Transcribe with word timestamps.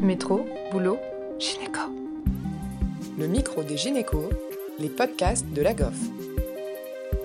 Métro, 0.00 0.46
boulot, 0.70 0.98
gynéco. 1.38 1.80
Le 3.18 3.26
micro 3.26 3.62
des 3.62 3.78
gynécos, 3.78 4.28
les 4.78 4.88
podcasts 4.88 5.46
de 5.54 5.62
la 5.62 5.72
GOF. 5.72 5.96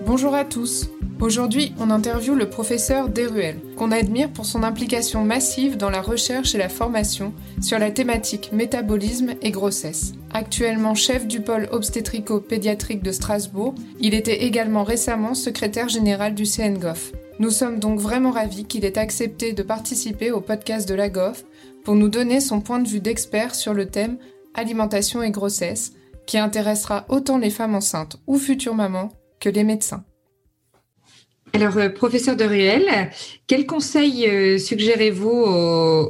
Bonjour 0.06 0.34
à 0.34 0.44
tous. 0.46 0.88
Aujourd'hui, 1.20 1.74
on 1.78 1.90
interviewe 1.90 2.34
le 2.34 2.48
professeur 2.48 3.10
Deruel, 3.10 3.60
qu'on 3.76 3.92
admire 3.92 4.30
pour 4.30 4.46
son 4.46 4.62
implication 4.62 5.22
massive 5.22 5.76
dans 5.76 5.90
la 5.90 6.00
recherche 6.00 6.54
et 6.54 6.58
la 6.58 6.70
formation 6.70 7.34
sur 7.60 7.78
la 7.78 7.90
thématique 7.90 8.50
métabolisme 8.52 9.34
et 9.42 9.50
grossesse. 9.50 10.14
Actuellement 10.32 10.94
chef 10.94 11.26
du 11.26 11.40
pôle 11.40 11.68
obstétrico-pédiatrique 11.70 13.02
de 13.02 13.12
Strasbourg, 13.12 13.74
il 14.00 14.14
était 14.14 14.44
également 14.44 14.82
récemment 14.82 15.34
secrétaire 15.34 15.90
général 15.90 16.34
du 16.34 16.44
CNGOF. 16.44 17.12
Nous 17.42 17.50
sommes 17.50 17.80
donc 17.80 17.98
vraiment 17.98 18.30
ravis 18.30 18.66
qu'il 18.66 18.84
ait 18.84 18.96
accepté 18.96 19.52
de 19.52 19.64
participer 19.64 20.30
au 20.30 20.40
podcast 20.40 20.88
de 20.88 20.94
la 20.94 21.08
GOF 21.08 21.42
pour 21.84 21.96
nous 21.96 22.08
donner 22.08 22.38
son 22.38 22.60
point 22.60 22.78
de 22.78 22.86
vue 22.86 23.00
d'expert 23.00 23.56
sur 23.56 23.74
le 23.74 23.86
thème 23.86 24.16
alimentation 24.54 25.24
et 25.24 25.32
grossesse, 25.32 25.92
qui 26.24 26.38
intéressera 26.38 27.04
autant 27.08 27.38
les 27.38 27.50
femmes 27.50 27.74
enceintes 27.74 28.16
ou 28.28 28.38
futures 28.38 28.76
mamans 28.76 29.10
que 29.40 29.48
les 29.48 29.64
médecins. 29.64 30.04
Alors, 31.52 31.76
euh, 31.78 31.88
professeur 31.88 32.36
de 32.36 32.44
Ruel, 32.44 33.10
quels 33.48 33.66
conseils 33.66 34.24
euh, 34.28 34.56
suggérez-vous 34.56 35.28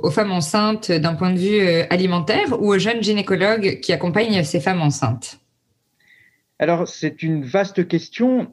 aux, 0.02 0.10
femmes 0.10 0.32
enceintes 0.32 0.92
d'un 0.92 1.14
point 1.14 1.32
de 1.32 1.38
vue 1.38 1.60
euh, 1.60 1.87
alimentaire 1.88 2.60
ou 2.60 2.74
aux 2.74 2.78
jeunes 2.78 3.02
gynécologues 3.02 3.80
qui 3.80 3.95
accompagnent 3.95 4.45
ces 4.45 4.60
femmes 4.60 4.82
enceintes? 4.82 5.40
Alors, 6.59 6.88
c'est 6.88 7.23
une 7.23 7.42
vaste 7.42 7.88
question. 7.88 8.52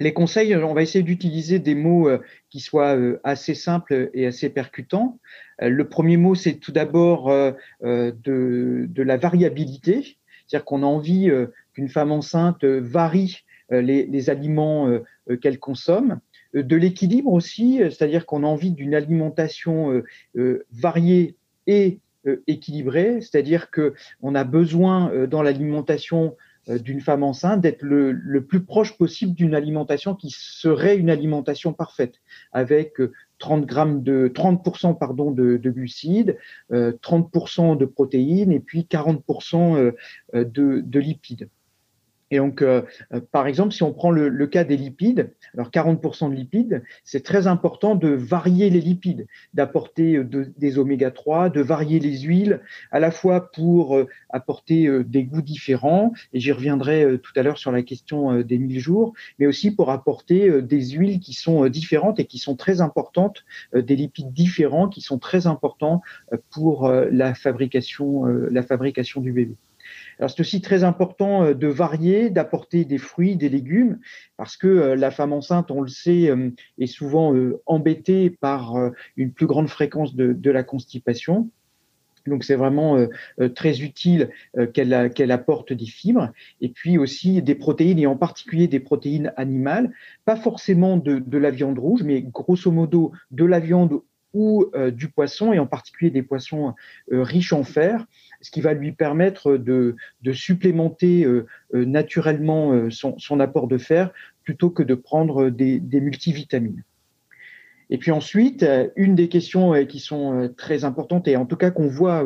Les 0.00 0.12
conseils, 0.12 0.56
on 0.56 0.74
va 0.74 0.82
essayer 0.82 1.04
d'utiliser 1.04 1.58
des 1.58 1.74
mots 1.74 2.08
qui 2.48 2.60
soient 2.60 2.96
assez 3.22 3.54
simples 3.54 4.10
et 4.14 4.26
assez 4.26 4.48
percutants. 4.48 5.18
Le 5.60 5.88
premier 5.88 6.16
mot, 6.16 6.34
c'est 6.34 6.54
tout 6.54 6.72
d'abord 6.72 7.30
de, 7.82 8.88
la 8.96 9.16
variabilité, 9.18 10.16
c'est-à-dire 10.46 10.64
qu'on 10.64 10.82
a 10.82 10.86
envie 10.86 11.30
qu'une 11.74 11.90
femme 11.90 12.12
enceinte 12.12 12.64
varie 12.64 13.44
les, 13.70 14.06
les 14.06 14.30
aliments 14.30 14.88
euh, 15.30 15.36
qu'elle 15.36 15.58
consomme, 15.58 16.20
euh, 16.54 16.62
de 16.62 16.76
l'équilibre 16.76 17.32
aussi, 17.32 17.82
euh, 17.82 17.90
c'est-à-dire 17.90 18.26
qu'on 18.26 18.44
a 18.44 18.46
envie 18.46 18.70
d'une 18.70 18.94
alimentation 18.94 20.02
variée 20.72 21.36
et 21.66 22.00
équilibrée, 22.46 23.20
c'est-à-dire 23.20 23.70
que 23.70 23.94
on 24.20 24.34
a 24.34 24.44
besoin 24.44 25.26
dans 25.26 25.42
l'alimentation 25.42 26.36
d'une 26.68 27.00
femme 27.00 27.22
enceinte 27.22 27.60
d'être 27.60 27.82
le, 27.82 28.44
plus 28.44 28.62
proche 28.62 28.96
possible 28.96 29.34
d'une 29.34 29.54
alimentation 29.54 30.14
qui 30.14 30.30
serait 30.30 30.96
une 30.96 31.10
alimentation 31.10 31.72
parfaite, 31.72 32.16
avec 32.52 32.96
30 33.38 33.66
grammes 33.66 34.02
de 34.02 34.30
30% 34.32 34.98
pardon 34.98 35.30
de, 35.30 35.56
de 35.56 35.70
glucides, 35.70 36.38
30% 36.70 37.76
de 37.76 37.84
protéines 37.86 38.52
et 38.52 38.60
puis 38.60 38.86
40% 38.90 39.94
de, 40.34 40.44
de 40.84 41.00
lipides. 41.00 41.48
Et 42.30 42.38
donc, 42.38 42.62
euh, 42.62 42.82
euh, 43.12 43.20
par 43.32 43.46
exemple, 43.46 43.72
si 43.72 43.82
on 43.82 43.92
prend 43.92 44.10
le, 44.10 44.46
cas 44.46 44.64
des 44.64 44.76
lipides, 44.76 45.32
alors 45.54 45.70
40% 45.70 46.30
de 46.30 46.34
lipides, 46.34 46.82
c'est 47.04 47.24
très 47.24 47.46
important 47.46 47.94
de 47.94 48.08
varier 48.08 48.70
les 48.70 48.80
lipides, 48.80 49.26
d'apporter 49.54 50.16
euh, 50.16 50.52
des 50.56 50.78
oméga 50.78 51.10
3, 51.10 51.50
de 51.50 51.60
varier 51.60 51.98
les 51.98 52.20
huiles, 52.20 52.60
à 52.92 53.00
la 53.00 53.10
fois 53.10 53.50
pour 53.50 53.98
apporter 54.30 54.88
des 55.04 55.24
goûts 55.24 55.42
différents, 55.42 56.12
et 56.32 56.40
j'y 56.40 56.52
reviendrai 56.52 57.18
tout 57.22 57.32
à 57.36 57.42
l'heure 57.42 57.58
sur 57.58 57.72
la 57.72 57.82
question 57.82 58.40
des 58.42 58.58
mille 58.58 58.78
jours, 58.78 59.12
mais 59.38 59.46
aussi 59.46 59.70
pour 59.70 59.90
apporter 59.90 60.62
des 60.62 60.90
huiles 60.90 61.20
qui 61.20 61.32
sont 61.32 61.68
différentes 61.68 62.20
et 62.20 62.26
qui 62.26 62.38
sont 62.38 62.56
très 62.56 62.80
importantes, 62.80 63.44
des 63.74 63.96
lipides 63.96 64.32
différents 64.32 64.88
qui 64.88 65.00
sont 65.00 65.18
très 65.18 65.46
importants 65.46 66.02
pour 66.50 66.88
la 66.88 67.34
fabrication 67.34 68.26
du 69.20 69.32
bébé. 69.32 69.56
Alors 70.20 70.30
c'est 70.30 70.40
aussi 70.40 70.60
très 70.60 70.84
important 70.84 71.44
euh, 71.44 71.54
de 71.54 71.66
varier, 71.66 72.28
d'apporter 72.28 72.84
des 72.84 72.98
fruits, 72.98 73.36
des 73.36 73.48
légumes, 73.48 73.98
parce 74.36 74.56
que 74.56 74.66
euh, 74.66 74.94
la 74.94 75.10
femme 75.10 75.32
enceinte, 75.32 75.70
on 75.70 75.80
le 75.80 75.88
sait, 75.88 76.28
euh, 76.28 76.50
est 76.78 76.86
souvent 76.86 77.34
embêtée 77.66 78.30
par 78.30 78.74
une 79.16 79.32
plus 79.32 79.46
grande 79.46 79.68
fréquence 79.68 80.14
de, 80.14 80.50
la 80.50 80.62
constipation. 80.62 81.48
Donc 82.26 82.44
c'est 82.44 82.56
vraiment 82.56 83.06
très 83.54 83.80
utile 83.80 84.30
qu'elle 84.74 85.30
apporte 85.30 85.72
des 85.72 85.86
fibres 85.86 86.30
et 86.60 86.68
puis 86.68 86.98
aussi 86.98 87.40
des 87.40 87.54
protéines 87.54 87.98
et 87.98 88.06
en 88.06 88.16
particulier 88.16 88.68
des 88.68 88.80
protéines 88.80 89.32
animales, 89.36 89.92
pas 90.24 90.36
forcément 90.36 90.96
de, 90.96 91.18
de 91.18 91.38
la 91.38 91.50
viande 91.50 91.78
rouge, 91.78 92.02
mais 92.02 92.22
grosso 92.22 92.70
modo 92.70 93.12
de 93.30 93.44
la 93.44 93.60
viande 93.60 94.00
ou 94.32 94.70
du 94.92 95.08
poisson 95.08 95.52
et 95.52 95.58
en 95.58 95.66
particulier 95.66 96.10
des 96.10 96.22
poissons 96.22 96.74
riches 97.10 97.52
en 97.52 97.64
fer 97.64 98.06
ce 98.40 98.50
qui 98.50 98.60
va 98.60 98.74
lui 98.74 98.92
permettre 98.92 99.56
de, 99.56 99.96
supplémenter 100.32 101.24
euh, 101.24 101.46
euh, 101.74 101.84
naturellement 101.84 102.72
euh, 102.72 102.90
son, 102.90 103.40
apport 103.40 103.68
de 103.68 103.78
fer 103.78 104.12
plutôt 104.44 104.70
que 104.70 104.82
de 104.82 104.94
prendre 104.94 105.50
des 105.50 106.00
multivitamines. 106.00 106.82
Et 107.90 107.98
puis 107.98 108.12
ensuite, 108.12 108.62
euh, 108.62 108.88
une 108.96 109.14
des 109.16 109.28
questions 109.28 109.74
euh, 109.74 109.84
qui 109.84 109.98
sont 109.98 110.32
euh, 110.32 110.48
très 110.48 110.84
importantes 110.84 111.26
et 111.26 111.36
en 111.36 111.44
tout 111.44 111.56
cas 111.56 111.70
qu'on 111.70 111.88
voit 111.88 112.24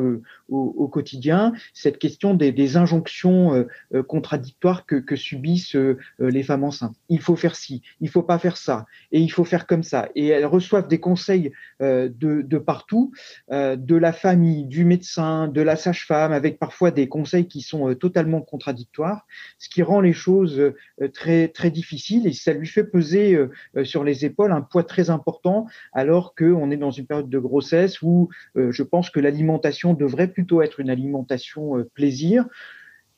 au, 0.48 0.88
quotidien, 0.88 1.52
cette 1.72 1.98
question 1.98 2.34
des, 2.34 2.76
injonctions 2.76 3.66
contradictoires 4.06 4.84
que, 4.86 5.16
subissent 5.16 5.76
les 6.18 6.42
femmes 6.42 6.64
enceintes. 6.64 6.94
Il 7.08 7.20
faut 7.20 7.34
faire 7.34 7.56
ci, 7.56 7.82
il 8.00 8.08
faut 8.08 8.22
pas 8.22 8.38
faire 8.38 8.56
ça, 8.56 8.84
et 9.10 9.20
il 9.20 9.30
faut 9.30 9.44
faire 9.44 9.66
comme 9.66 9.82
ça. 9.82 10.08
Et 10.14 10.28
elles 10.28 10.46
reçoivent 10.46 10.86
des 10.86 11.00
conseils 11.00 11.52
de, 11.80 12.58
partout, 12.58 13.12
de 13.50 13.96
la 13.96 14.12
famille, 14.12 14.66
du 14.66 14.84
médecin, 14.84 15.48
de 15.48 15.62
la 15.62 15.76
sage-femme, 15.76 16.32
avec 16.32 16.58
parfois 16.58 16.90
des 16.90 17.08
conseils 17.08 17.48
qui 17.48 17.62
sont 17.62 17.94
totalement 17.94 18.42
contradictoires, 18.42 19.26
ce 19.58 19.68
qui 19.68 19.82
rend 19.82 20.00
les 20.00 20.12
choses 20.12 20.74
très 21.14 21.48
très 21.48 21.70
difficiles 21.70 22.26
et 22.26 22.32
ça 22.32 22.52
lui 22.52 22.68
fait 22.68 22.84
peser 22.84 23.38
sur 23.82 24.04
les 24.04 24.24
épaules 24.24 24.52
un 24.52 24.62
poids 24.62 24.84
très 24.84 25.10
important 25.10 25.53
alors 25.92 26.34
qu'on 26.34 26.70
est 26.70 26.76
dans 26.76 26.90
une 26.90 27.06
période 27.06 27.28
de 27.28 27.38
grossesse 27.38 28.02
où 28.02 28.28
euh, 28.56 28.72
je 28.72 28.82
pense 28.82 29.10
que 29.10 29.20
l'alimentation 29.20 29.94
devrait 29.94 30.28
plutôt 30.28 30.62
être 30.62 30.80
une 30.80 30.90
alimentation 30.90 31.78
euh, 31.78 31.90
plaisir. 31.94 32.46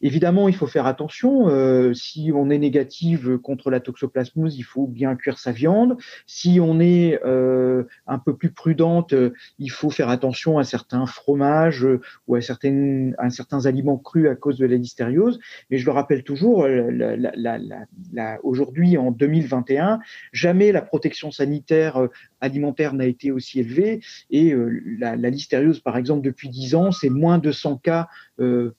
Évidemment, 0.03 0.49
il 0.49 0.55
faut 0.55 0.67
faire 0.67 0.87
attention. 0.87 1.49
Euh, 1.49 1.95
si 1.95 2.31
on 2.35 2.51
est 2.51 2.59
négative 2.59 3.39
contre 3.39 3.71
la 3.71 3.81
toxoplasmose, 3.81 4.57
il 4.59 4.63
faut 4.63 4.87
bien 4.87 5.17
cuire 5.17 5.39
sa 5.39 5.53
viande. 5.53 5.97
Si 6.27 6.59
on 6.61 6.81
est 6.81 7.19
euh, 7.25 7.85
un 8.07 8.19
peu 8.19 8.37
plus 8.37 8.51
prudente, 8.51 9.15
euh, 9.15 9.33
il 9.59 9.71
faut 9.71 9.89
faire 9.89 10.11
attention 10.11 10.59
à 10.59 10.65
certains 10.65 11.07
fromages 11.07 11.87
ou 12.27 12.35
à, 12.35 12.43
certaines, 12.43 13.15
à 13.17 13.31
certains 13.31 13.65
aliments 13.65 13.97
crus 13.97 14.29
à 14.29 14.35
cause 14.35 14.59
de 14.59 14.67
la 14.67 14.77
listériose. 14.77 15.39
Mais 15.71 15.79
je 15.79 15.87
le 15.87 15.93
rappelle 15.93 16.25
toujours, 16.25 16.67
la, 16.67 17.17
la, 17.17 17.59
la, 18.13 18.39
aujourd'hui 18.45 18.99
en 18.99 19.11
2021, 19.11 20.01
jamais 20.33 20.73
la 20.73 20.83
protection 20.83 21.31
sanitaire 21.31 22.07
alimentaire 22.43 22.93
n'a 22.93 23.07
été 23.07 23.31
aussi 23.31 23.61
élevée. 23.61 24.01
Et 24.31 24.55
la, 24.99 25.17
listériose, 25.17 25.81
par 25.81 25.97
exemple, 25.97 26.23
depuis 26.23 26.51
10 26.51 26.75
ans, 26.75 26.93
c'est 26.93 27.09
moins 27.09 27.39
de 27.39 27.51
100 27.51 27.79
cas 27.79 28.09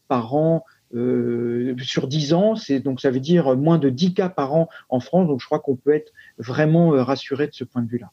par 0.07 0.35
an 0.35 0.63
euh, 0.95 1.75
sur 1.81 2.07
10 2.07 2.33
ans, 2.33 2.55
c'est 2.55 2.79
donc 2.79 3.01
ça 3.01 3.11
veut 3.11 3.19
dire 3.19 3.57
moins 3.57 3.77
de 3.77 3.89
10 3.89 4.13
cas 4.13 4.29
par 4.29 4.53
an 4.53 4.69
en 4.89 4.99
France. 4.99 5.27
Donc 5.27 5.41
je 5.41 5.45
crois 5.45 5.59
qu'on 5.59 5.75
peut 5.75 5.93
être 5.93 6.13
vraiment 6.37 6.93
euh, 6.93 7.03
rassuré 7.03 7.47
de 7.47 7.53
ce 7.53 7.63
point 7.63 7.81
de 7.81 7.89
vue-là. 7.89 8.11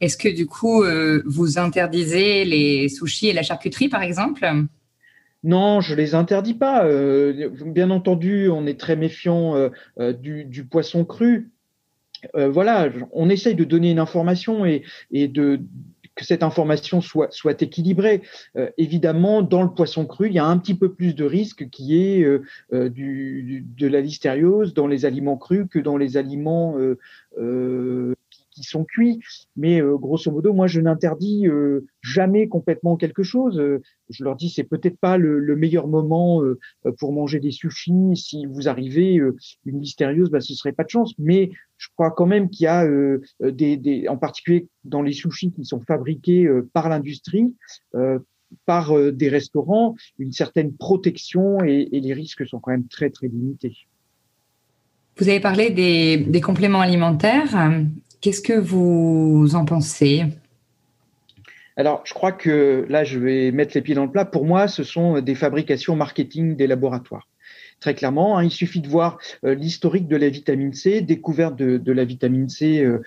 Est-ce 0.00 0.16
que 0.16 0.28
du 0.28 0.46
coup 0.46 0.82
euh, 0.82 1.22
vous 1.26 1.58
interdisez 1.58 2.44
les 2.44 2.88
sushis 2.88 3.28
et 3.28 3.32
la 3.32 3.42
charcuterie 3.42 3.88
par 3.88 4.02
exemple? 4.02 4.46
Non, 5.44 5.80
je 5.80 5.94
les 5.94 6.14
interdis 6.14 6.54
pas. 6.54 6.84
bien 7.64 7.90
entendu, 7.90 8.48
on 8.48 8.66
est 8.66 8.78
très 8.78 8.96
méfiant 8.96 9.70
du, 9.96 10.66
poisson 10.68 11.04
cru. 11.04 11.52
voilà, 12.34 12.88
on 13.12 13.30
essaye 13.30 13.54
de 13.54 13.62
donner 13.62 13.92
une 13.92 14.00
information 14.00 14.66
et, 14.66 14.82
et 15.12 15.28
de, 15.28 15.60
que 16.18 16.24
cette 16.24 16.42
information 16.42 17.00
soit, 17.00 17.32
soit 17.32 17.62
équilibrée. 17.62 18.22
Euh, 18.56 18.68
évidemment, 18.76 19.40
dans 19.40 19.62
le 19.62 19.70
poisson 19.70 20.04
cru, 20.04 20.26
il 20.26 20.34
y 20.34 20.38
a 20.40 20.44
un 20.44 20.58
petit 20.58 20.74
peu 20.74 20.92
plus 20.92 21.14
de 21.14 21.24
risque 21.24 21.70
qui 21.70 21.96
est 21.96 22.24
euh, 22.24 22.42
euh, 22.72 22.88
du, 22.88 23.64
de 23.76 23.86
la 23.86 24.00
listériose 24.00 24.74
dans 24.74 24.88
les 24.88 25.06
aliments 25.06 25.36
crus 25.36 25.66
que 25.70 25.78
dans 25.78 25.96
les 25.96 26.16
aliments 26.16 26.76
qui 28.58 28.64
sont 28.64 28.84
cuits. 28.84 29.20
Mais 29.56 29.80
euh, 29.80 29.96
grosso 29.96 30.30
modo, 30.30 30.52
moi, 30.52 30.66
je 30.66 30.80
n'interdis 30.80 31.46
euh, 31.46 31.86
jamais 32.02 32.48
complètement 32.48 32.96
quelque 32.96 33.22
chose. 33.22 33.58
Euh, 33.58 33.80
je 34.10 34.24
leur 34.24 34.36
dis, 34.36 34.50
c'est 34.50 34.64
peut-être 34.64 34.98
pas 34.98 35.16
le, 35.16 35.56
meilleur 35.56 35.88
moment 35.88 36.40
pour 36.98 37.12
manger 37.12 37.40
des 37.40 37.50
sushis. 37.50 37.92
Si 38.14 38.46
vous 38.46 38.68
arrivez 38.68 39.14
une 39.64 39.78
mystérieuse, 39.78 40.30
bah, 40.30 40.40
ce 40.40 40.54
serait 40.54 40.72
pas 40.72 40.84
de 40.84 40.90
chance. 40.90 41.14
Mais 41.18 41.50
je 41.78 41.88
crois 41.94 42.10
quand 42.12 42.26
même 42.26 42.48
qu'il 42.48 42.64
y 42.64 42.66
a 42.68 42.86
des, 43.40 44.06
en 44.08 44.16
particulier 44.16 44.68
dans 44.84 45.02
les 45.02 45.12
sushis 45.12 45.50
qui 45.50 45.64
sont 45.64 45.80
fabriqués 45.80 46.48
par 46.72 46.88
l'industrie. 46.88 47.54
par 48.66 49.12
des 49.12 49.28
restaurants, 49.28 49.96
une 50.18 50.32
certaine 50.32 50.72
protection 50.72 51.62
et, 51.64 51.88
les 51.90 52.14
risques 52.14 52.46
sont 52.46 52.60
quand 52.60 52.70
même 52.70 52.86
très 52.86 53.10
très 53.10 53.26
limités. 53.26 53.76
Vous 55.16 55.28
avez 55.28 55.40
parlé 55.40 55.70
des 55.70 56.40
compléments 56.40 56.80
alimentaires. 56.80 57.52
Qu'est-ce 58.20 58.42
que 58.42 58.52
vous 58.52 59.54
en 59.54 59.64
pensez? 59.64 60.24
Alors, 61.76 62.02
je 62.04 62.12
crois 62.12 62.32
que 62.32 62.84
là, 62.88 63.04
je 63.04 63.20
vais 63.20 63.52
mettre 63.52 63.72
les 63.76 63.82
pieds 63.82 63.94
dans 63.94 64.04
le 64.04 64.10
plat. 64.10 64.24
Pour 64.24 64.44
moi, 64.44 64.66
ce 64.66 64.82
sont 64.82 65.20
des 65.20 65.36
fabrications 65.36 65.94
marketing 65.94 66.56
des 66.56 66.66
laboratoires. 66.66 67.28
Très 67.80 67.94
clairement, 67.94 68.36
hein, 68.36 68.42
il 68.42 68.50
suffit 68.50 68.80
de 68.80 68.88
voir 68.88 69.18
euh, 69.44 69.54
l'historique 69.54 70.08
de 70.08 70.16
la 70.16 70.28
vitamine 70.28 70.72
C, 70.72 71.00
découverte 71.00 71.54
de, 71.54 71.92
la 71.92 72.04
vitamine 72.04 72.48
C 72.48 72.84
euh, 72.84 73.00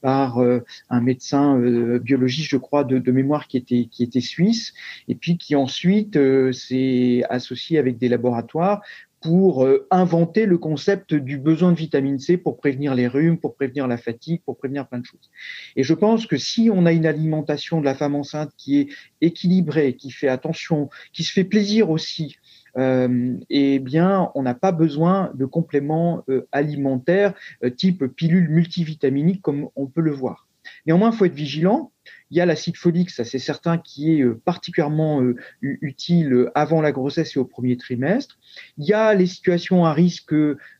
par 0.00 0.38
euh, 0.38 0.64
un 0.90 1.00
médecin 1.00 1.56
biologiste, 2.00 2.50
je 2.50 2.56
crois, 2.56 2.82
de, 2.82 2.98
de, 2.98 3.12
mémoire 3.12 3.46
qui 3.46 3.56
était, 3.56 3.86
qui 3.88 4.02
était 4.02 4.20
suisse, 4.20 4.74
et 5.06 5.14
puis 5.14 5.38
qui 5.38 5.54
ensuite 5.54 6.18
s'est 6.52 7.22
associé 7.30 7.78
avec 7.78 7.98
des 7.98 8.08
laboratoires 8.08 8.82
pour 9.20 9.64
euh, 9.64 9.86
inventer 9.90 10.46
le 10.46 10.58
concept 10.58 11.14
du 11.14 11.38
besoin 11.38 11.72
de 11.72 11.76
vitamine 11.76 12.18
C 12.18 12.36
pour 12.36 12.58
prévenir 12.58 12.94
les 12.94 13.08
rhumes, 13.08 13.38
pour 13.38 13.54
prévenir 13.54 13.86
la 13.88 13.96
fatigue, 13.96 14.42
pour 14.44 14.56
prévenir 14.56 14.86
plein 14.88 14.98
de 14.98 15.06
choses. 15.06 15.30
Et 15.74 15.82
je 15.82 15.94
pense 15.94 16.26
que 16.26 16.36
si 16.36 16.70
on 16.72 16.86
a 16.86 16.92
une 16.92 17.06
alimentation 17.06 17.80
de 17.80 17.84
la 17.84 17.94
femme 17.94 18.14
enceinte 18.14 18.52
qui 18.56 18.78
est 18.78 18.88
équilibrée, 19.20 19.96
qui 19.96 20.10
fait 20.10 20.28
attention, 20.28 20.90
qui 21.12 21.24
se 21.24 21.32
fait 21.32 21.44
plaisir 21.44 21.90
aussi, 21.90 22.36
euh, 22.76 23.34
eh 23.48 23.78
bien, 23.78 24.30
on 24.34 24.42
n'a 24.42 24.54
pas 24.54 24.72
besoin 24.72 25.32
de 25.34 25.46
compléments 25.46 26.22
euh, 26.28 26.46
alimentaires 26.52 27.32
type 27.76 28.04
pilule 28.04 28.50
multivitaminique 28.50 29.40
comme 29.40 29.70
on 29.76 29.86
peut 29.86 30.02
le 30.02 30.12
voir. 30.12 30.46
Néanmoins, 30.86 31.10
il 31.10 31.16
faut 31.16 31.24
être 31.24 31.34
vigilant 31.34 31.92
il 32.30 32.36
y 32.36 32.40
a 32.40 32.46
l'acide 32.46 32.76
folique, 32.76 33.10
ça 33.10 33.24
c'est 33.24 33.38
certain, 33.38 33.78
qui 33.78 34.16
est 34.18 34.22
euh, 34.22 34.40
particulièrement 34.44 35.22
euh, 35.22 35.36
utile 35.62 36.32
euh, 36.32 36.50
avant 36.54 36.80
la 36.80 36.92
grossesse 36.92 37.36
et 37.36 37.38
au 37.38 37.44
premier 37.44 37.76
trimestre. 37.76 38.38
Il 38.78 38.86
y 38.86 38.92
a 38.92 39.14
les 39.14 39.26
situations 39.26 39.84
à 39.84 39.92
risque 39.92 40.34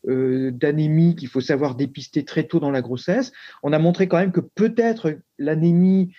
d'anémie 0.04 1.16
qu'il 1.16 1.28
faut 1.28 1.40
savoir 1.40 1.74
dépister 1.74 2.24
très 2.24 2.44
tôt 2.44 2.60
dans 2.60 2.70
la 2.70 2.80
grossesse. 2.80 3.32
On 3.62 3.72
a 3.72 3.78
montré 3.78 4.08
quand 4.08 4.18
même 4.18 4.32
que 4.32 4.40
peut-être 4.40 5.18
l'anémie 5.38 6.12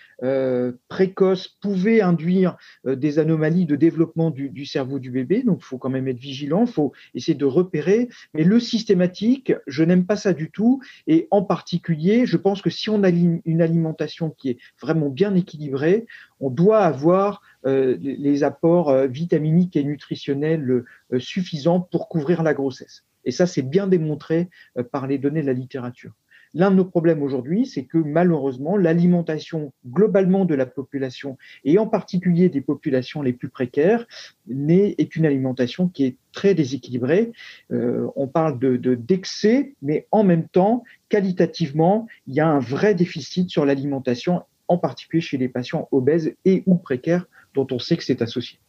précoce 0.87 1.47
pouvait 1.47 2.01
induire 2.01 2.57
des 2.85 3.17
anomalies 3.17 3.65
de 3.65 3.75
développement 3.75 4.29
du, 4.29 4.65
cerveau 4.65 4.99
du 4.99 5.09
bébé, 5.09 5.41
donc 5.41 5.59
il 5.61 5.65
faut 5.65 5.77
quand 5.77 5.89
même 5.89 6.07
être 6.07 6.19
vigilant, 6.19 6.65
il 6.65 6.71
faut 6.71 6.91
essayer 7.15 7.37
de 7.37 7.45
repérer. 7.45 8.09
Mais 8.33 8.43
le 8.43 8.59
systématique, 8.59 9.53
je 9.65 9.83
n'aime 9.83 10.05
pas 10.05 10.17
ça 10.17 10.33
du 10.33 10.51
tout, 10.51 10.81
et 11.07 11.27
en 11.31 11.41
particulier, 11.41 12.25
je 12.25 12.37
pense 12.37 12.61
que 12.61 12.69
si 12.69 12.89
on 12.89 13.03
a 13.03 13.09
une 13.09 13.61
alimentation 13.61 14.29
qui 14.29 14.49
est 14.49 14.57
vraiment 14.81 15.09
bien 15.17 15.35
équilibré, 15.35 16.05
on 16.39 16.49
doit 16.51 16.81
avoir 16.81 17.41
euh, 17.65 17.97
les 17.99 18.43
apports 18.43 18.89
euh, 18.89 19.07
vitaminiques 19.07 19.75
et 19.75 19.83
nutritionnels 19.83 20.69
euh, 20.69 21.19
suffisants 21.19 21.81
pour 21.81 22.07
couvrir 22.07 22.43
la 22.43 22.53
grossesse. 22.53 23.03
Et 23.25 23.31
ça, 23.31 23.47
c'est 23.47 23.63
bien 23.63 23.87
démontré 23.87 24.47
par 24.93 25.05
les 25.05 25.17
données 25.17 25.41
de 25.41 25.47
la 25.47 25.53
littérature. 25.53 26.13
L'un 26.53 26.71
de 26.71 26.77
nos 26.77 26.85
problèmes 26.85 27.21
aujourd'hui, 27.21 27.65
c'est 27.65 27.83
que 27.83 27.97
malheureusement, 27.97 28.77
l'alimentation 28.77 29.73
globalement 29.85 30.45
de 30.45 30.55
la 30.55 30.65
population, 30.65 31.37
et 31.65 31.77
en 31.77 31.87
particulier 31.87 32.47
des 32.47 32.61
populations 32.61 33.21
les 33.21 33.33
plus 33.33 33.49
précaires, 33.49 34.07
est 34.49 35.15
une 35.17 35.25
alimentation 35.25 35.89
qui 35.89 36.05
est 36.05 36.15
très 36.31 36.53
déséquilibrée. 36.53 37.33
on 37.69 38.27
parle 38.27 38.59
de 38.59 38.95
d'excès, 38.95 39.75
mais 39.81 40.07
en 40.11 40.23
même 40.23 40.47
temps, 40.47 40.85
qualitativement, 41.09 42.07
il 42.27 42.35
y 42.35 42.39
a 42.39 42.47
un 42.47 42.59
vrai 42.59 42.95
déficit 42.95 43.49
sur 43.49 43.65
l'alimentation 43.65 44.43
en 44.67 44.77
particulier 44.77 45.21
chez 45.21 45.37
les 45.37 45.49
patients 45.49 45.87
obèses 45.91 46.35
et 46.45 46.63
ou 46.65 46.75
précaires 46.75 47.25
dont 47.53 47.67
on 47.71 47.79
sait 47.79 47.97
que 47.97 48.03
c'est 48.03 48.21
associé. 48.21 48.59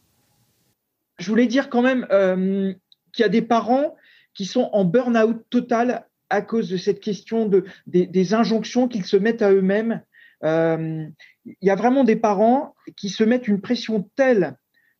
Je 1.19 1.29
voulais 1.29 1.47
dire 1.47 1.69
quand 1.69 1.81
même 1.81 2.07
euh, 2.11 2.73
qu'il 3.11 3.23
y 3.23 3.25
a 3.25 3.29
des 3.29 3.41
parents 3.41 3.95
qui 4.33 4.45
sont 4.45 4.69
en 4.71 4.85
burn-out 4.85 5.43
total 5.49 6.07
à 6.29 6.41
cause 6.41 6.69
de 6.69 6.77
cette 6.77 7.01
question 7.01 7.47
de, 7.47 7.65
des, 7.87 8.33
injonctions 8.33 8.87
qu'ils 8.87 9.05
se 9.05 9.17
mettent 9.17 9.41
à 9.41 9.51
eux-mêmes. 9.51 10.01
Euh, 10.43 11.05
il 11.45 11.67
y 11.67 11.71
a 11.71 11.75
vraiment 11.75 12.03
des 12.03 12.15
parents 12.15 12.75
qui 12.95 13.09
se 13.09 13.23
mettent 13.23 13.47
une 13.47 13.61
pression 13.61 14.09
telle 14.15 14.57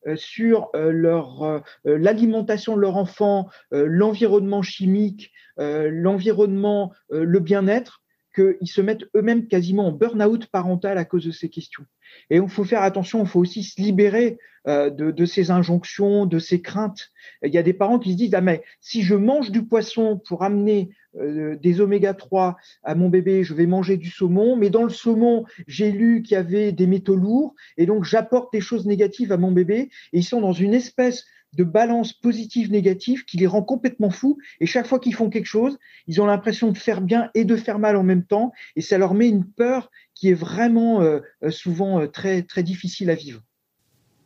euh, 0.07 0.15
sur 0.15 0.69
leur 0.73 1.63
l'alimentation 1.85 2.75
de 2.75 2.81
leur 2.81 2.97
enfant, 2.97 3.49
l'environnement 3.71 4.61
chimique, 4.61 5.31
l'environnement, 5.57 6.91
le 7.11 7.39
bien-être, 7.39 7.98
qu'ils 8.33 8.67
se 8.67 8.81
mettent 8.81 9.05
eux-mêmes 9.15 9.47
quasiment 9.47 9.87
en 9.87 9.91
burn-out 9.91 10.47
parental 10.47 10.97
à 10.97 11.05
cause 11.05 11.25
de 11.25 11.31
ces 11.31 11.49
questions. 11.49 11.85
Et 12.29 12.37
il 12.37 12.49
faut 12.49 12.63
faire 12.63 12.81
attention, 12.81 13.21
il 13.21 13.27
faut 13.27 13.39
aussi 13.39 13.63
se 13.63 13.81
libérer 13.81 14.37
euh, 14.67 14.89
de, 14.89 15.25
ces 15.25 15.51
injonctions, 15.51 16.25
de 16.25 16.37
ces 16.37 16.61
craintes. 16.61 17.11
Il 17.43 17.53
y 17.53 17.57
a 17.57 17.63
des 17.63 17.73
parents 17.73 17.99
qui 17.99 18.11
se 18.11 18.17
disent, 18.17 18.35
ah 18.35 18.41
mais 18.41 18.63
si 18.81 19.03
je 19.03 19.15
mange 19.15 19.51
du 19.51 19.65
poisson 19.65 20.21
pour 20.27 20.43
amener 20.43 20.89
euh, 21.17 21.55
des 21.55 21.81
oméga 21.81 22.13
3 22.13 22.57
à 22.83 22.95
mon 22.95 23.09
bébé, 23.09 23.43
je 23.43 23.53
vais 23.53 23.65
manger 23.65 23.97
du 23.97 24.09
saumon, 24.09 24.55
mais 24.55 24.69
dans 24.69 24.83
le 24.83 24.89
saumon, 24.89 25.45
j'ai 25.67 25.91
lu 25.91 26.21
qu'il 26.21 26.35
y 26.35 26.37
avait 26.37 26.71
des 26.71 26.87
métaux 26.87 27.15
lourds, 27.15 27.55
et 27.77 27.85
donc 27.85 28.03
j'apporte 28.03 28.51
des 28.51 28.61
choses 28.61 28.85
négatives 28.85 29.31
à 29.31 29.37
mon 29.37 29.51
bébé, 29.51 29.89
et 30.13 30.19
ils 30.19 30.23
sont 30.23 30.41
dans 30.41 30.53
une 30.53 30.73
espèce 30.73 31.25
de 31.53 31.63
balance 31.63 32.13
positive-négative 32.13 33.25
qui 33.25 33.37
les 33.37 33.47
rend 33.47 33.63
complètement 33.63 34.09
fous. 34.09 34.37
Et 34.59 34.65
chaque 34.65 34.87
fois 34.87 34.99
qu'ils 34.99 35.15
font 35.15 35.29
quelque 35.29 35.45
chose, 35.45 35.77
ils 36.07 36.21
ont 36.21 36.25
l'impression 36.25 36.71
de 36.71 36.77
faire 36.77 37.01
bien 37.01 37.29
et 37.33 37.45
de 37.45 37.55
faire 37.55 37.79
mal 37.79 37.95
en 37.95 38.03
même 38.03 38.23
temps. 38.23 38.51
Et 38.75 38.81
ça 38.81 38.97
leur 38.97 39.13
met 39.13 39.27
une 39.27 39.45
peur 39.45 39.89
qui 40.13 40.29
est 40.29 40.33
vraiment 40.35 41.01
euh, 41.01 41.19
euh, 41.43 41.51
souvent 41.51 42.01
euh, 42.01 42.07
très, 42.07 42.43
très 42.43 42.63
difficile 42.63 43.09
à 43.09 43.15
vivre. 43.15 43.41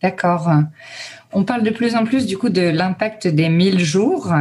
D'accord. 0.01 0.51
On 1.31 1.45
parle 1.45 1.63
de 1.63 1.69
plus 1.69 1.95
en 1.95 2.03
plus 2.03 2.25
du 2.25 2.37
coup 2.37 2.49
de 2.49 2.61
l'impact 2.61 3.25
des 3.25 3.47
1000 3.47 3.79
jours. 3.79 4.33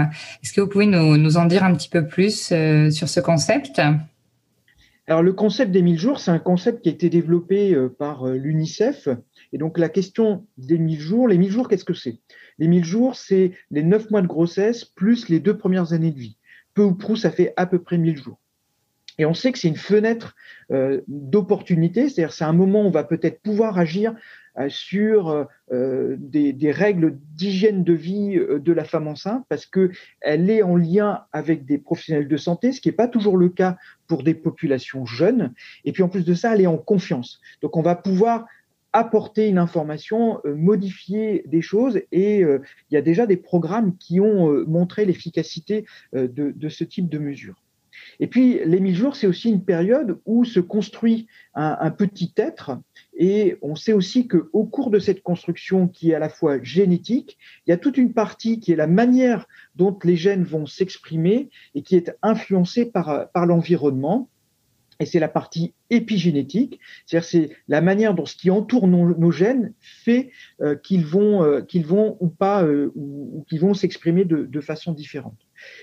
Est-ce 0.42 0.52
que 0.52 0.60
vous 0.60 0.66
pouvez 0.66 0.86
nous, 0.86 1.36
en 1.36 1.44
dire 1.44 1.62
un 1.62 1.72
petit 1.72 1.88
peu 1.88 2.04
plus 2.04 2.52
sur 2.90 3.08
ce 3.08 3.20
concept? 3.20 3.80
Alors 5.08 5.22
le 5.22 5.32
concept 5.32 5.72
des 5.72 5.82
1000 5.82 5.98
jours, 5.98 6.20
c'est 6.20 6.30
un 6.30 6.38
concept 6.38 6.82
qui 6.82 6.88
a 6.88 6.92
été 6.92 7.10
développé 7.10 7.76
par 7.98 8.26
l'UNICEF. 8.26 9.08
Et 9.52 9.58
donc 9.58 9.78
la 9.78 9.88
question 9.88 10.46
des 10.58 10.78
1000 10.78 11.00
jours, 11.00 11.28
les 11.28 11.38
1000 11.38 11.50
jours, 11.50 11.68
qu'est-ce 11.68 11.84
que 11.84 11.94
c'est? 11.94 12.20
Les 12.58 12.68
1000 12.68 12.84
jours, 12.84 13.16
c'est 13.16 13.52
les 13.70 13.82
9 13.82 14.10
mois 14.10 14.22
de 14.22 14.28
grossesse 14.28 14.84
plus 14.84 15.28
les 15.28 15.40
deux 15.40 15.58
premières 15.58 15.92
années 15.92 16.12
de 16.12 16.18
vie. 16.18 16.36
Peu 16.74 16.82
ou 16.82 16.94
prou, 16.94 17.16
ça 17.16 17.30
fait 17.30 17.52
à 17.56 17.66
peu 17.66 17.80
près 17.80 17.98
1000 17.98 18.16
jours. 18.16 18.38
Et 19.18 19.26
on 19.26 19.34
sait 19.34 19.52
que 19.52 19.58
c'est 19.58 19.68
une 19.68 19.76
fenêtre 19.76 20.34
euh, 20.70 21.02
d'opportunité, 21.06 22.08
c'est-à-dire 22.08 22.32
c'est 22.32 22.44
un 22.44 22.52
moment 22.52 22.82
où 22.82 22.86
on 22.86 22.90
va 22.90 23.04
peut-être 23.04 23.42
pouvoir 23.42 23.78
agir 23.78 24.12
euh, 24.12 24.16
sur 24.68 25.46
euh, 25.72 26.16
des, 26.18 26.70
règles 26.70 27.18
d'hygiène 27.34 27.84
de 27.84 27.92
vie 27.92 28.38
de 28.38 28.72
la 28.72 28.84
femme 28.84 29.08
enceinte 29.08 29.44
parce 29.48 29.66
qu'elle 29.66 30.50
est 30.50 30.62
en 30.62 30.76
lien 30.76 31.24
avec 31.32 31.64
des 31.64 31.78
professionnels 31.78 32.28
de 32.28 32.36
santé, 32.36 32.72
ce 32.72 32.80
qui 32.80 32.88
n'est 32.88 32.94
pas 32.94 33.08
toujours 33.08 33.36
le 33.36 33.48
cas 33.48 33.76
pour 34.06 34.22
des 34.22 34.34
populations 34.34 35.06
jeunes. 35.06 35.52
Et 35.84 35.92
puis 35.92 36.02
en 36.02 36.08
plus 36.08 36.24
de 36.24 36.34
ça, 36.34 36.54
elle 36.54 36.60
est 36.60 36.66
en 36.66 36.78
confiance. 36.78 37.40
Donc 37.62 37.76
on 37.76 37.82
va 37.82 37.94
pouvoir 37.94 38.46
apporter 38.92 39.48
une 39.48 39.58
information, 39.58 40.40
euh, 40.44 40.54
modifier 40.54 41.42
des 41.46 41.62
choses. 41.62 42.00
Et 42.12 42.44
euh, 42.44 42.60
il 42.90 42.94
y 42.94 42.96
a 42.96 43.02
déjà 43.02 43.26
des 43.26 43.36
programmes 43.36 43.96
qui 43.96 44.20
ont 44.20 44.50
euh, 44.50 44.64
montré 44.66 45.04
l'efficacité 45.04 45.86
de, 46.12 46.68
ce 46.68 46.84
type 46.84 47.08
de 47.08 47.18
mesures. 47.18 47.62
Et 48.20 48.26
puis, 48.26 48.60
les 48.64 48.80
1000 48.80 48.94
jours, 48.94 49.16
c'est 49.16 49.26
aussi 49.26 49.50
une 49.50 49.64
période 49.64 50.18
où 50.26 50.44
se 50.44 50.60
construit 50.60 51.26
un, 51.54 51.90
petit 51.90 52.32
être. 52.36 52.78
Et 53.14 53.56
on 53.60 53.74
sait 53.76 53.92
aussi 53.92 54.26
qu'au 54.26 54.64
cours 54.64 54.90
de 54.90 54.98
cette 54.98 55.22
construction, 55.22 55.86
qui 55.86 56.10
est 56.10 56.14
à 56.14 56.18
la 56.18 56.30
fois 56.30 56.62
génétique, 56.62 57.36
il 57.66 57.70
y 57.70 57.72
a 57.72 57.76
toute 57.76 57.98
une 57.98 58.14
partie 58.14 58.58
qui 58.58 58.72
est 58.72 58.76
la 58.76 58.86
manière 58.86 59.46
dont 59.76 59.96
les 60.02 60.16
gènes 60.16 60.44
vont 60.44 60.66
s'exprimer 60.66 61.50
et 61.74 61.82
qui 61.82 61.96
est 61.96 62.16
influencée 62.22 62.86
par, 62.86 63.30
par 63.32 63.46
l'environnement 63.46 64.30
et 65.02 65.06
c'est 65.06 65.18
la 65.18 65.28
partie 65.28 65.74
épigénétique, 65.90 66.78
c'est-à-dire 67.06 67.28
c'est 67.28 67.50
la 67.66 67.80
manière 67.80 68.14
dont 68.14 68.24
ce 68.24 68.36
qui 68.36 68.50
entoure 68.50 68.86
nos, 68.86 69.30
gènes 69.32 69.74
fait 69.80 70.30
euh, 70.60 70.76
qu'ils 70.76 71.04
vont, 71.04 71.42
euh, 71.42 71.60
qu'ils 71.60 71.84
vont 71.84 72.16
ou 72.20 72.28
pas, 72.28 72.62
euh, 72.62 72.92
ou, 72.94 73.44
qu'ils 73.48 73.60
vont 73.60 73.74
s'exprimer 73.74 74.24
de, 74.24 74.60
façon 74.60 74.92
différente. 74.92 75.38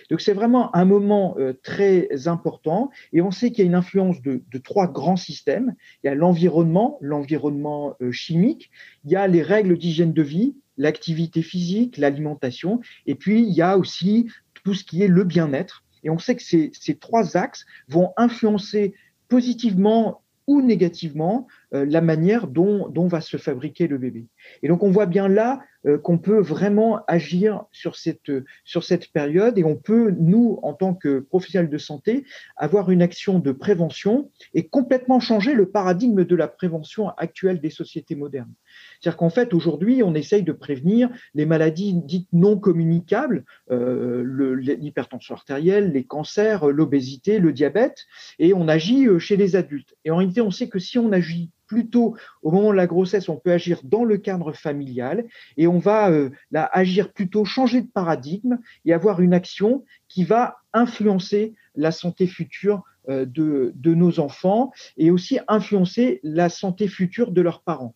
Donc 0.09 0.21
c'est 0.21 0.33
vraiment 0.33 0.75
un 0.75 0.85
moment 0.85 1.35
très 1.63 2.27
important 2.27 2.89
et 3.13 3.21
on 3.21 3.31
sait 3.31 3.51
qu'il 3.51 3.63
y 3.63 3.67
a 3.67 3.69
une 3.69 3.75
influence 3.75 4.21
de, 4.21 4.41
trois 4.63 4.87
grands 4.87 5.15
systèmes. 5.15 5.75
Il 6.03 6.07
y 6.07 6.09
a 6.09 6.15
l'environnement, 6.15 6.97
l'environnement 7.01 7.95
chimique, 8.11 8.71
il 9.05 9.11
y 9.11 9.15
a 9.15 9.27
les 9.27 9.41
règles 9.41 9.77
d'hygiène 9.77 10.13
de 10.13 10.21
vie, 10.21 10.55
l'activité 10.77 11.41
physique, 11.41 11.97
l'alimentation, 11.97 12.79
et 13.05 13.15
puis 13.15 13.43
il 13.43 13.53
y 13.53 13.61
a 13.61 13.77
aussi 13.77 14.27
tout 14.63 14.73
ce 14.73 14.83
qui 14.83 15.03
est 15.03 15.07
le 15.07 15.23
bien-être. 15.23 15.83
Et 16.03 16.09
on 16.09 16.17
sait 16.17 16.35
que 16.35 16.43
ces, 16.43 16.71
trois 16.99 17.37
axes 17.37 17.65
vont 17.87 18.13
influencer 18.17 18.93
positivement 19.27 20.21
ou 20.47 20.61
négativement 20.61 21.47
euh, 21.75 21.85
la 21.85 22.01
manière 22.01 22.47
dont, 22.47 22.89
dont, 22.89 23.07
va 23.07 23.21
se 23.21 23.37
fabriquer 23.37 23.87
le 23.87 23.99
bébé. 23.99 24.25
Et 24.63 24.67
donc 24.67 24.81
on 24.81 24.89
voit 24.89 25.05
bien 25.05 25.27
là 25.27 25.59
euh, 25.78 25.78
qu'on 26.03 26.17
peut 26.17 26.39
vraiment 26.39 27.01
agir 27.07 27.63
sur 27.71 27.95
cette, 27.95 28.31
sur 28.65 28.83
cette 28.83 29.11
période 29.11 29.57
et 29.57 29.63
on 29.63 29.75
peut, 29.75 30.13
nous, 30.19 30.59
en 30.61 30.73
tant 30.73 30.93
que 30.93 31.19
professionnels 31.19 31.69
de 31.69 31.77
santé, 31.77 32.25
avoir 32.57 32.91
une 32.91 33.01
action 33.01 33.39
de 33.39 33.51
prévention 33.51 34.29
et 34.53 34.67
complètement 34.67 35.19
changer 35.19 35.53
le 35.53 35.69
paradigme 35.69 36.25
de 36.25 36.35
la 36.35 36.47
prévention 36.47 37.09
actuelle 37.17 37.61
des 37.61 37.69
sociétés 37.69 38.15
modernes. 38.15 38.53
C'est-à-dire 38.99 39.17
qu'en 39.17 39.29
fait, 39.29 39.53
aujourd'hui, 39.53 40.03
on 40.03 40.15
essaye 40.15 40.43
de 40.43 40.51
prévenir 40.51 41.09
les 41.33 41.45
maladies 41.45 41.93
dites 41.93 42.27
non 42.33 42.57
communicables, 42.57 43.45
euh, 43.71 44.55
l'hypertension 44.55 45.35
artérielle, 45.35 45.91
les 45.91 46.03
cancers, 46.03 46.67
l'obésité, 46.67 47.39
le 47.39 47.53
diabète, 47.53 48.05
et 48.39 48.53
on 48.53 48.67
agit 48.67 49.07
euh, 49.07 49.19
chez 49.19 49.37
les 49.37 49.55
adultes. 49.55 49.95
Et 50.05 50.11
en 50.11 50.17
réalité, 50.17 50.41
on 50.41 50.51
sait 50.51 50.69
que 50.69 50.79
si 50.79 50.97
on 50.97 51.11
agit 51.11 51.49
plutôt 51.69 52.17
au 52.41 52.51
moment 52.51 52.71
de 52.71 52.75
la 52.75 52.87
grossesse, 52.87 53.29
on 53.29 53.37
peut 53.37 53.53
agir 53.53 53.79
dans 53.83 54.03
le 54.03 54.17
cadre 54.17 54.51
familial 54.51 55.25
et 55.55 55.67
on 55.67 55.77
va 55.77 56.09
euh, 56.09 56.31
agir 56.53 57.13
plutôt 57.13 57.45
changer 57.45 57.81
de 57.81 57.87
paradigme 57.87 58.57
et 58.83 58.91
avoir 58.91 59.21
une 59.21 59.33
action 59.33 59.85
qui 60.09 60.25
va 60.25 60.57
influencer 60.73 61.53
la 61.75 61.91
santé 61.91 62.27
future 62.27 62.83
euh, 63.07 63.25
de, 63.25 63.71
de 63.75 63.93
nos 63.93 64.19
enfants 64.19 64.71
et 64.97 65.11
aussi 65.11 65.39
influencer 65.47 66.19
la 66.23 66.49
santé 66.49 66.87
future 66.87 67.31
de 67.31 67.41
leurs 67.41 67.61
parents. 67.61 67.95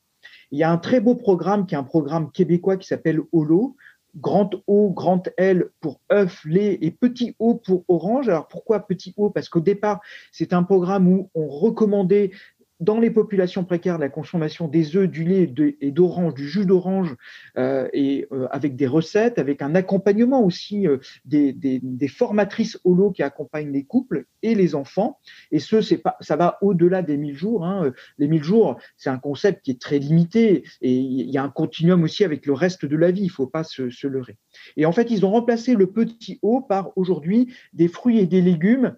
Il 0.51 0.59
y 0.59 0.63
a 0.63 0.71
un 0.71 0.77
très 0.77 1.01
beau 1.01 1.15
programme 1.15 1.65
qui 1.65 1.73
est 1.73 1.79
un 1.79 1.83
programme 1.83 2.31
québécois 2.31 2.77
qui 2.77 2.87
s'appelle 2.87 3.19
HOLO, 3.31 3.75
grand 4.15 4.51
O, 4.67 4.91
grand 4.91 5.27
L 5.37 5.69
pour 5.79 5.99
œuf, 6.11 6.45
lait 6.45 6.77
et 6.81 6.91
petit 6.91 7.35
O 7.39 7.55
pour 7.55 7.83
orange. 7.87 8.29
Alors 8.29 8.47
pourquoi 8.47 8.85
petit 8.85 9.13
O? 9.17 9.31
Parce 9.31 9.49
qu'au 9.49 9.59
départ, 9.59 10.01
c'est 10.31 10.53
un 10.53 10.63
programme 10.63 11.07
où 11.07 11.31
on 11.33 11.47
recommandait 11.47 12.31
dans 12.83 12.99
les 12.99 13.09
populations 13.09 13.63
précaires, 13.63 13.97
la 13.97 14.09
consommation 14.09 14.67
des 14.67 14.97
œufs, 14.97 15.09
du 15.09 15.23
lait 15.23 15.51
et 15.79 15.91
d'orange, 15.91 16.33
du 16.33 16.47
jus 16.47 16.65
d'orange, 16.65 17.15
euh, 17.57 17.87
et 17.93 18.27
euh, 18.31 18.47
avec 18.51 18.75
des 18.75 18.87
recettes, 18.87 19.39
avec 19.39 19.61
un 19.61 19.73
accompagnement 19.73 20.43
aussi 20.43 20.85
euh, 20.85 20.97
des, 21.23 21.53
des, 21.53 21.79
des, 21.81 22.07
formatrices 22.09 22.79
holo 22.83 23.11
qui 23.11 23.23
accompagnent 23.23 23.71
les 23.71 23.85
couples 23.85 24.25
et 24.41 24.53
les 24.53 24.75
enfants. 24.75 25.19
Et 25.51 25.59
ce, 25.59 25.81
c'est 25.81 25.97
pas, 25.97 26.17
ça 26.19 26.35
va 26.35 26.57
au-delà 26.61 27.01
des 27.01 27.15
1000 27.15 27.35
jours. 27.35 27.65
Hein. 27.65 27.93
Les 28.17 28.27
1000 28.27 28.43
jours, 28.43 28.77
c'est 28.97 29.09
un 29.09 29.19
concept 29.19 29.63
qui 29.63 29.71
est 29.71 29.81
très 29.81 29.99
limité 29.99 30.63
et 30.81 30.93
il 30.93 31.29
y 31.29 31.37
a 31.37 31.43
un 31.43 31.49
continuum 31.49 32.03
aussi 32.03 32.25
avec 32.25 32.45
le 32.45 32.53
reste 32.53 32.85
de 32.85 32.97
la 32.97 33.11
vie. 33.11 33.23
Il 33.23 33.31
faut 33.31 33.47
pas 33.47 33.63
se, 33.63 33.89
se 33.89 34.07
leurrer. 34.07 34.37
Et 34.75 34.85
en 34.85 34.91
fait, 34.91 35.09
ils 35.09 35.25
ont 35.25 35.31
remplacé 35.31 35.75
le 35.75 35.87
petit 35.87 36.39
O 36.41 36.59
par 36.59 36.91
aujourd'hui 36.97 37.53
des 37.71 37.87
fruits 37.87 38.19
et 38.19 38.27
des 38.27 38.41
légumes 38.41 38.95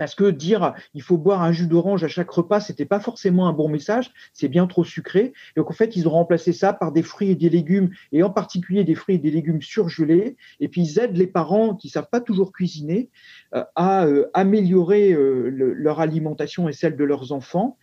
parce 0.00 0.14
que 0.14 0.30
dire 0.30 0.72
il 0.94 1.02
faut 1.02 1.18
boire 1.18 1.42
un 1.42 1.52
jus 1.52 1.66
d'orange 1.66 2.02
à 2.04 2.08
chaque 2.08 2.30
repas, 2.30 2.60
c'était 2.60 2.86
pas 2.86 3.00
forcément 3.00 3.46
un 3.48 3.52
bon 3.52 3.68
message, 3.68 4.10
c'est 4.32 4.48
bien 4.48 4.66
trop 4.66 4.82
sucré. 4.82 5.34
Donc 5.56 5.70
en 5.70 5.74
fait, 5.74 5.94
ils 5.94 6.08
ont 6.08 6.12
remplacé 6.12 6.54
ça 6.54 6.72
par 6.72 6.90
des 6.90 7.02
fruits 7.02 7.32
et 7.32 7.34
des 7.34 7.50
légumes, 7.50 7.90
et 8.10 8.22
en 8.22 8.30
particulier 8.30 8.82
des 8.82 8.94
fruits 8.94 9.16
et 9.16 9.18
des 9.18 9.30
légumes 9.30 9.60
surgelés. 9.60 10.38
Et 10.58 10.68
puis 10.68 10.80
ils 10.80 10.98
aident 10.98 11.18
les 11.18 11.26
parents 11.26 11.74
qui 11.74 11.90
savent 11.90 12.08
pas 12.10 12.22
toujours 12.22 12.50
cuisiner 12.50 13.10
euh, 13.54 13.62
à 13.74 14.06
euh, 14.06 14.30
améliorer 14.32 15.12
euh, 15.12 15.50
le, 15.50 15.74
leur 15.74 16.00
alimentation 16.00 16.66
et 16.70 16.72
celle 16.72 16.96
de 16.96 17.04
leurs 17.04 17.32
enfants 17.32 17.76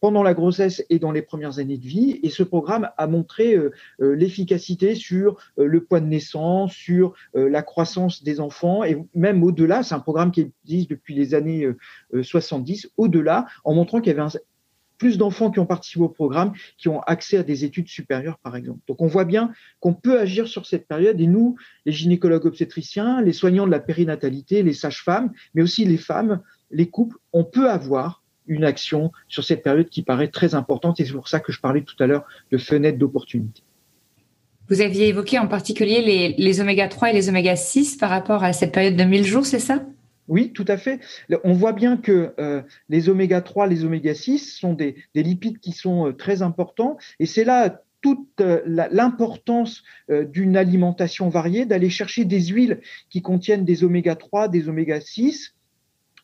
pendant 0.00 0.24
la 0.24 0.34
grossesse 0.34 0.84
et 0.90 0.98
dans 0.98 1.12
les 1.12 1.22
premières 1.22 1.60
années 1.60 1.78
de 1.78 1.86
vie. 1.86 2.18
Et 2.24 2.30
ce 2.30 2.42
programme 2.42 2.90
a 2.98 3.06
montré 3.06 3.56
l'efficacité 4.00 4.96
sur 4.96 5.36
le 5.56 5.84
poids 5.84 6.00
de 6.00 6.06
naissance, 6.06 6.72
sur 6.72 7.14
la 7.34 7.62
croissance 7.62 8.24
des 8.24 8.40
enfants, 8.40 8.82
et 8.82 8.98
même 9.14 9.44
au-delà. 9.44 9.82
C'est 9.82 9.94
un 9.94 10.00
programme 10.00 10.32
qui 10.32 10.52
existe 10.64 10.90
depuis 10.90 11.14
les 11.14 11.34
années 11.34 11.59
70, 12.22 12.84
euh, 12.84 12.88
au-delà, 12.96 13.46
en 13.64 13.74
montrant 13.74 14.00
qu'il 14.00 14.14
y 14.14 14.18
avait 14.18 14.38
plus 15.00 15.16
d'enfants 15.16 15.50
qui 15.50 15.58
ont 15.58 15.66
participé 15.66 16.02
au 16.02 16.08
programme, 16.08 16.52
qui 16.76 16.88
ont 16.88 17.00
accès 17.00 17.38
à 17.38 17.42
des 17.42 17.64
études 17.64 17.88
supérieures, 17.88 18.38
par 18.38 18.54
exemple. 18.54 18.80
Donc 18.86 19.00
on 19.00 19.06
voit 19.06 19.24
bien 19.24 19.50
qu'on 19.80 19.94
peut 19.94 20.20
agir 20.20 20.46
sur 20.46 20.66
cette 20.66 20.86
période, 20.86 21.18
et 21.20 21.26
nous, 21.26 21.56
les 21.86 21.92
gynécologues 21.92 22.44
obstétriciens, 22.44 23.22
les 23.22 23.32
soignants 23.32 23.66
de 23.66 23.70
la 23.70 23.80
périnatalité, 23.80 24.62
les 24.62 24.74
sages-femmes, 24.74 25.32
mais 25.54 25.62
aussi 25.62 25.86
les 25.86 25.96
femmes, 25.96 26.42
les 26.70 26.88
couples, 26.90 27.16
on 27.32 27.44
peut 27.44 27.70
avoir 27.70 28.22
une 28.46 28.64
action 28.64 29.10
sur 29.26 29.42
cette 29.42 29.62
période 29.62 29.88
qui 29.88 30.02
paraît 30.02 30.28
très 30.28 30.54
importante, 30.54 31.00
et 31.00 31.06
c'est 31.06 31.12
pour 31.12 31.28
ça 31.28 31.40
que 31.40 31.50
je 31.50 31.60
parlais 31.60 31.82
tout 31.82 32.00
à 32.00 32.06
l'heure 32.06 32.26
de 32.52 32.58
fenêtre 32.58 32.98
d'opportunité. 32.98 33.62
Vous 34.68 34.82
aviez 34.82 35.08
évoqué 35.08 35.38
en 35.38 35.48
particulier 35.48 36.02
les, 36.02 36.34
les 36.36 36.60
oméga 36.60 36.88
3 36.88 37.10
et 37.10 37.12
les 37.14 37.28
oméga 37.28 37.56
6 37.56 37.96
par 37.96 38.10
rapport 38.10 38.44
à 38.44 38.52
cette 38.52 38.72
période 38.72 38.96
de 38.96 39.04
1000 39.04 39.24
jours, 39.24 39.46
c'est 39.46 39.58
ça? 39.58 39.82
Oui, 40.30 40.52
tout 40.52 40.64
à 40.68 40.76
fait. 40.76 41.00
On 41.42 41.52
voit 41.52 41.72
bien 41.72 41.96
que 41.96 42.32
euh, 42.38 42.62
les 42.88 43.08
oméga 43.08 43.40
3, 43.42 43.66
les 43.66 43.84
oméga 43.84 44.14
6 44.14 44.56
sont 44.56 44.72
des, 44.72 44.94
des 45.12 45.24
lipides 45.24 45.58
qui 45.58 45.72
sont 45.72 46.06
euh, 46.06 46.12
très 46.12 46.40
importants 46.40 46.96
et 47.18 47.26
c'est 47.26 47.42
là 47.42 47.82
toute 48.00 48.40
euh, 48.40 48.62
l'importance 48.64 49.82
d'une 50.08 50.56
alimentation 50.56 51.28
variée, 51.28 51.66
d'aller 51.66 51.90
chercher 51.90 52.24
des 52.24 52.40
huiles 52.40 52.80
qui 53.10 53.20
contiennent 53.20 53.64
des 53.64 53.84
oméga 53.84 54.14
3, 54.14 54.48
des 54.48 54.68
oméga 54.68 55.00
6 55.00 55.54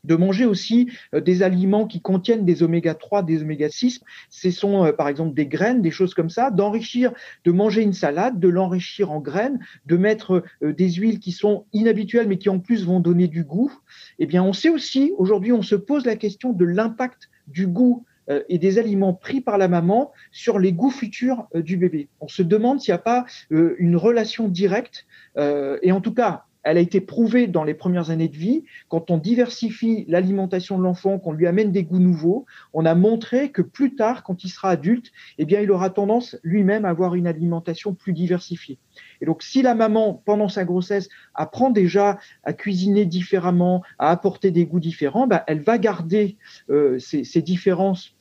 de 0.06 0.14
manger 0.14 0.46
aussi 0.46 0.90
euh, 1.14 1.20
des 1.20 1.42
aliments 1.42 1.86
qui 1.86 2.00
contiennent 2.00 2.44
des 2.44 2.62
oméga 2.62 2.94
3, 2.94 3.22
des 3.22 3.42
oméga 3.42 3.68
6. 3.68 4.00
Ce 4.30 4.50
sont 4.50 4.84
euh, 4.84 4.92
par 4.92 5.08
exemple 5.08 5.34
des 5.34 5.46
graines, 5.46 5.82
des 5.82 5.90
choses 5.90 6.14
comme 6.14 6.30
ça, 6.30 6.50
d'enrichir, 6.50 7.12
de 7.44 7.52
manger 7.52 7.82
une 7.82 7.92
salade, 7.92 8.40
de 8.40 8.48
l'enrichir 8.48 9.10
en 9.10 9.20
graines, 9.20 9.58
de 9.86 9.96
mettre 9.96 10.44
euh, 10.62 10.72
des 10.72 10.90
huiles 10.90 11.18
qui 11.18 11.32
sont 11.32 11.66
inhabituelles 11.72 12.28
mais 12.28 12.38
qui 12.38 12.48
en 12.48 12.60
plus 12.60 12.86
vont 12.86 13.00
donner 13.00 13.28
du 13.28 13.44
goût. 13.44 13.72
Eh 14.18 14.26
bien, 14.26 14.42
on 14.42 14.52
sait 14.52 14.70
aussi, 14.70 15.12
aujourd'hui, 15.18 15.52
on 15.52 15.62
se 15.62 15.74
pose 15.74 16.06
la 16.06 16.16
question 16.16 16.52
de 16.52 16.64
l'impact 16.64 17.28
du 17.48 17.66
goût 17.66 18.04
et 18.48 18.58
des 18.58 18.80
aliments 18.80 19.14
pris 19.14 19.40
par 19.40 19.56
la 19.56 19.68
maman 19.68 20.10
sur 20.32 20.58
les 20.58 20.72
goûts 20.72 20.90
futurs 20.90 21.46
du 21.54 21.76
bébé. 21.76 22.08
On 22.20 22.26
se 22.26 22.42
demande 22.42 22.80
s'il 22.80 22.90
n'y 22.90 22.96
a 22.96 22.98
pas 22.98 23.24
une 23.50 23.94
relation 23.94 24.48
directe, 24.48 25.06
et 25.38 25.92
en 25.92 26.00
tout 26.00 26.12
cas, 26.12 26.46
elle 26.66 26.78
a 26.78 26.80
été 26.80 27.00
prouvée 27.00 27.46
dans 27.46 27.62
les 27.62 27.74
premières 27.74 28.10
années 28.10 28.28
de 28.28 28.36
vie. 28.36 28.64
Quand 28.88 29.12
on 29.12 29.18
diversifie 29.18 30.04
l'alimentation 30.08 30.76
de 30.76 30.82
l'enfant, 30.82 31.20
qu'on 31.20 31.32
lui 31.32 31.46
amène 31.46 31.70
des 31.70 31.84
goûts 31.84 32.00
nouveaux, 32.00 32.44
on 32.72 32.84
a 32.84 32.96
montré 32.96 33.52
que 33.52 33.62
plus 33.62 33.94
tard, 33.94 34.24
quand 34.24 34.42
il 34.42 34.48
sera 34.48 34.70
adulte, 34.70 35.12
eh 35.38 35.44
bien, 35.44 35.60
il 35.60 35.70
aura 35.70 35.90
tendance 35.90 36.36
lui-même 36.42 36.84
à 36.84 36.88
avoir 36.88 37.14
une 37.14 37.28
alimentation 37.28 37.94
plus 37.94 38.12
diversifiée. 38.12 38.78
Et 39.20 39.26
donc, 39.26 39.44
si 39.44 39.62
la 39.62 39.76
maman, 39.76 40.20
pendant 40.24 40.48
sa 40.48 40.64
grossesse, 40.64 41.08
apprend 41.34 41.70
déjà 41.70 42.18
à 42.42 42.52
cuisiner 42.52 43.06
différemment, 43.06 43.82
à 44.00 44.10
apporter 44.10 44.50
des 44.50 44.66
goûts 44.66 44.80
différents, 44.80 45.28
bah, 45.28 45.44
elle 45.46 45.62
va 45.62 45.78
garder 45.78 46.36
euh, 46.68 46.98
ces, 46.98 47.22
ces 47.22 47.42
différences 47.42 48.15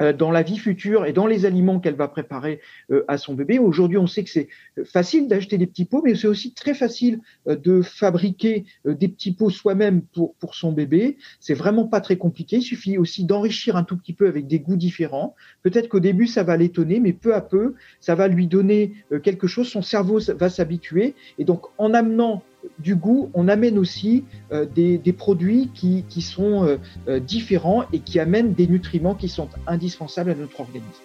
dans 0.00 0.30
la 0.30 0.42
vie 0.42 0.58
future 0.58 1.06
et 1.06 1.12
dans 1.12 1.26
les 1.26 1.46
aliments 1.46 1.80
qu'elle 1.80 1.94
va 1.94 2.08
préparer 2.08 2.60
euh, 2.90 3.04
à 3.08 3.18
son 3.18 3.34
bébé. 3.34 3.58
Aujourd'hui, 3.58 3.98
on 3.98 4.06
sait 4.06 4.24
que 4.24 4.30
c'est 4.30 4.48
euh, 4.78 4.84
facile 4.84 5.28
d'acheter 5.28 5.58
des 5.58 5.66
petits 5.66 5.84
pots, 5.84 6.02
mais 6.04 6.14
c'est 6.14 6.26
aussi 6.26 6.52
très 6.52 6.74
facile 6.74 7.20
de 7.46 7.82
fabriquer 7.82 8.64
des 8.84 9.08
petits 9.08 9.32
pots 9.32 9.50
soi-même 9.50 10.02
pour, 10.02 10.34
pour 10.34 10.54
son 10.54 10.72
bébé. 10.72 11.16
C'est 11.40 11.54
vraiment 11.54 11.86
pas 11.86 12.00
très 12.00 12.16
compliqué. 12.16 12.56
Il 12.56 12.62
suffit 12.62 12.98
aussi 12.98 13.24
d'enrichir 13.24 13.76
un 13.76 13.84
tout 13.84 13.96
petit 13.96 14.12
peu 14.12 14.26
avec 14.28 14.46
des 14.46 14.58
goûts 14.58 14.76
différents. 14.76 15.34
Peut-être 15.62 15.88
qu'au 15.88 16.00
début, 16.00 16.26
ça 16.26 16.42
va 16.42 16.56
l'étonner, 16.56 17.00
mais 17.00 17.12
peu 17.12 17.34
à 17.34 17.40
peu, 17.40 17.74
ça 18.00 18.14
va 18.14 18.28
lui 18.28 18.46
donner 18.46 18.94
quelque 19.22 19.46
chose. 19.46 19.68
Son 19.68 19.82
cerveau 19.82 20.18
va 20.18 20.48
s'habituer. 20.48 21.14
Et 21.38 21.44
donc, 21.44 21.66
en 21.78 21.94
amenant 21.94 22.42
du 22.78 22.94
goût, 22.94 23.30
on 23.34 23.48
amène 23.48 23.78
aussi 23.78 24.24
euh, 24.52 24.66
des, 24.66 25.12
produits 25.12 25.70
qui, 25.74 26.22
sont 26.22 26.64
euh, 26.64 26.78
euh, 27.08 27.20
différents 27.20 27.84
et 27.92 28.00
qui 28.00 28.18
amènent 28.20 28.52
des 28.52 28.66
nutriments 28.66 29.14
qui 29.14 29.28
sont 29.28 29.48
indispensables 29.66 30.30
à 30.30 30.34
notre 30.34 30.60
organisme. 30.60 31.02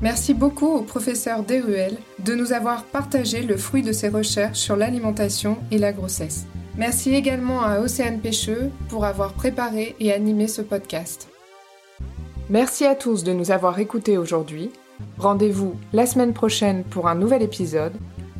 Merci 0.00 0.34
beaucoup 0.34 0.68
au 0.68 0.82
professeur 0.82 1.42
Deruel 1.42 1.96
de 2.22 2.34
nous 2.34 2.52
avoir 2.52 2.84
partagé 2.84 3.42
le 3.42 3.56
fruit 3.56 3.82
de 3.82 3.92
ses 3.92 4.08
recherches 4.08 4.58
sur 4.58 4.76
l'alimentation 4.76 5.56
et 5.70 5.78
la 5.78 5.92
grossesse. 5.92 6.46
Merci 6.76 7.14
également 7.14 7.62
à 7.62 7.80
Océane 7.80 8.20
Pêcheux 8.20 8.70
pour 8.90 9.06
avoir 9.06 9.32
préparé 9.32 9.96
et 9.98 10.12
animé 10.12 10.48
ce 10.48 10.60
podcast. 10.60 11.28
Merci 12.50 12.84
à 12.84 12.94
tous 12.94 13.24
de 13.24 13.32
nous 13.32 13.50
avoir 13.50 13.78
écoutés 13.78 14.18
aujourd'hui. 14.18 14.70
Rendez-vous 15.18 15.74
la 15.94 16.04
semaine 16.04 16.34
prochaine 16.34 16.84
pour 16.84 17.08
un 17.08 17.14
nouvel 17.14 17.42
épisode 17.42 17.94